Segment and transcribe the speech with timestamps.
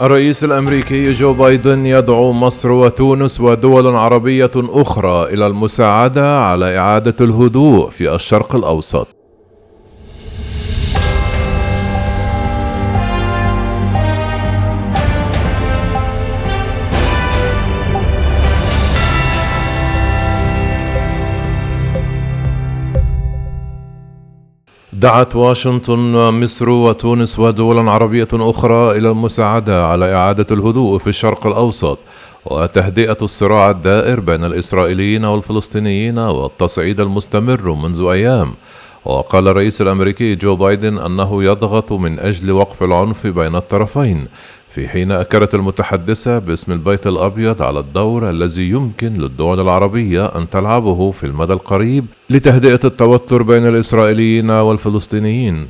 [0.00, 7.90] الرئيس الأمريكي جو بايدن يدعو مصر وتونس ودول عربية أخرى إلى المساعدة على إعادة الهدوء
[7.90, 9.17] في الشرق الأوسط.
[24.92, 31.98] دعت واشنطن مصر وتونس ودول عربية أخرى إلى المساعدة على إعادة الهدوء في الشرق الأوسط
[32.46, 38.54] وتهدئة الصراع الدائر بين الإسرائيليين والفلسطينيين والتصعيد المستمر منذ أيام.
[39.08, 44.26] وقال الرئيس الأمريكي جو بايدن أنه يضغط من أجل وقف العنف بين الطرفين
[44.68, 51.10] في حين أكدت المتحدثة باسم البيت الأبيض على الدور الذي يمكن للدول العربية أن تلعبه
[51.10, 55.66] في المدى القريب لتهدئة التوتر بين الإسرائيليين والفلسطينيين.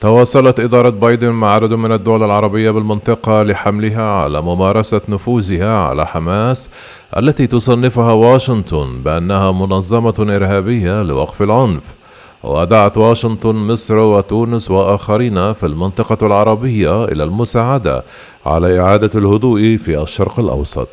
[0.00, 6.70] تواصلت إدارة بايدن مع عدد من الدول العربية بالمنطقة لحملها على ممارسة نفوذها على حماس
[7.16, 11.99] التي تصنفها واشنطن بأنها منظمة إرهابية لوقف العنف.
[12.44, 18.04] ودعت واشنطن مصر وتونس وآخرين في المنطقة العربية إلى المساعدة
[18.46, 20.88] على إعادة الهدوء في الشرق الأوسط.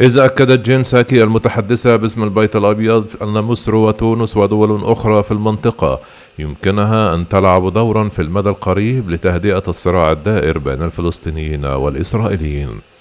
[0.00, 6.00] إذا أكدت جين ساكي المتحدثة باسم البيت الأبيض أن مصر وتونس ودول أخرى في المنطقة
[6.38, 12.93] يمكنها أن تلعب دورا في المدى القريب لتهدئة الصراع الدائر بين الفلسطينيين والإسرائيليين.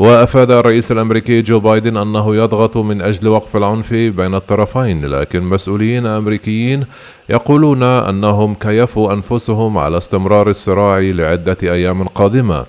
[0.00, 6.06] وأفاد الرئيس الأمريكي جو بايدن أنه يضغط من أجل وقف العنف بين الطرفين لكن مسؤولين
[6.06, 6.84] أمريكيين
[7.28, 12.64] يقولون أنهم كيفوا أنفسهم على استمرار الصراع لعدة أيام قادمة.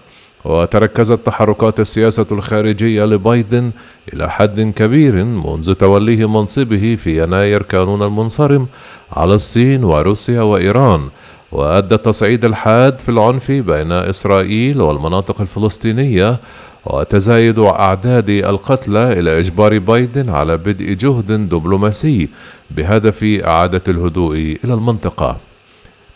[0.45, 3.71] وتركزت تحركات السياسة الخارجية لبايدن
[4.13, 8.67] إلى حد كبير منذ توليه منصبه في يناير كانون المنصرم
[9.11, 11.09] على الصين وروسيا وإيران.
[11.51, 16.39] وأدى التصعيد الحاد في العنف بين إسرائيل والمناطق الفلسطينية
[16.85, 22.29] وتزايد أعداد القتلى إلى إجبار بايدن على بدء جهد دبلوماسي
[22.71, 25.37] بهدف إعادة الهدوء إلى المنطقة.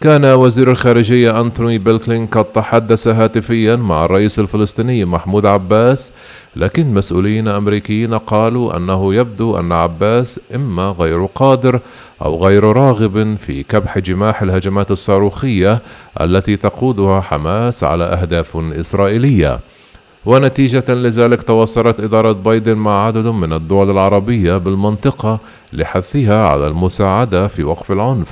[0.01, 6.13] كان وزير الخارجية أنتوني بيلكلين قد تحدث هاتفيا مع الرئيس الفلسطيني محمود عباس
[6.55, 11.79] لكن مسؤولين أمريكيين قالوا أنه يبدو أن عباس إما غير قادر
[12.21, 15.81] أو غير راغب في كبح جماح الهجمات الصاروخية
[16.21, 19.59] التي تقودها حماس على أهداف إسرائيلية
[20.25, 25.39] ونتيجة لذلك توصلت إدارة بايدن مع عدد من الدول العربية بالمنطقة
[25.73, 28.31] لحثها على المساعدة في وقف العنف.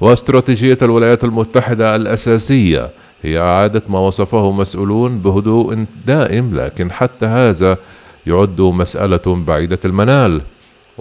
[0.00, 2.90] واستراتيجية الولايات المتحدة الأساسية
[3.22, 7.76] هي إعادة ما وصفه مسؤولون بهدوء دائم لكن حتى هذا
[8.26, 10.40] يعد مسألة بعيدة المنال.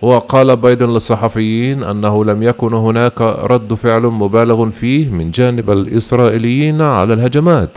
[0.01, 7.13] وقال بايدن للصحفيين أنه لم يكن هناك رد فعل مبالغ فيه من جانب الإسرائيليين على
[7.13, 7.69] الهجمات.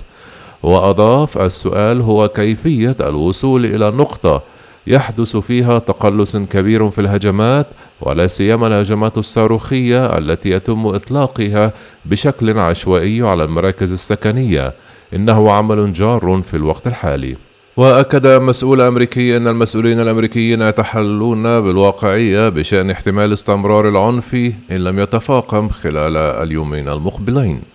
[0.62, 4.42] وأضاف السؤال هو كيفية الوصول إلى نقطة
[4.86, 7.66] يحدث فيها تقلص كبير في الهجمات
[8.00, 11.72] ولا سيما الهجمات الصاروخية التي يتم إطلاقها
[12.04, 14.74] بشكل عشوائي على المراكز السكنية.
[15.14, 17.36] إنه عمل جار في الوقت الحالي.
[17.76, 24.34] وأكد مسؤول أمريكي أن المسؤولين الأمريكيين يتحلون بالواقعية بشأن احتمال استمرار العنف
[24.70, 27.71] إن لم يتفاقم خلال اليومين المقبلين.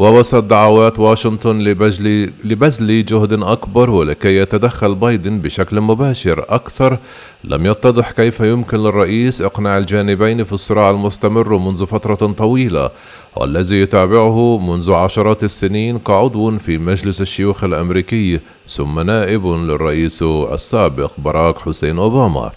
[0.00, 6.44] ووسط دعوات واشنطن لبذل لبذل جهد أكبر ولكي يتدخل بايدن بشكل مباشر.
[6.48, 6.98] أكثر
[7.44, 12.90] لم يتضح كيف يمكن للرئيس إقناع الجانبين في الصراع المستمر منذ فترة طويلة
[13.36, 20.22] والذي يتابعه منذ عشرات السنين كعضو في مجلس الشيوخ الأمريكي ثم نائب للرئيس
[20.52, 22.50] السابق باراك حسين أوباما.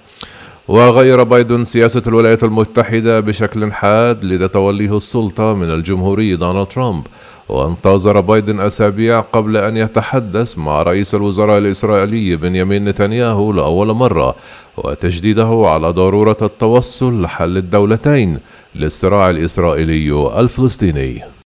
[0.67, 7.07] وغير بايدن سياسة الولايات المتحدة بشكل حاد لدى توليه السلطة من الجمهوري دونالد ترامب.
[7.49, 14.35] وانتظر بايدن أسابيع قبل أن يتحدث مع رئيس الوزراء الإسرائيلي بنيامين نتنياهو لأول مرة
[14.77, 18.39] وتجديده على ضرورة التوصل لحل الدولتين
[18.75, 21.42] للصراع الإسرائيلي الفلسطيني.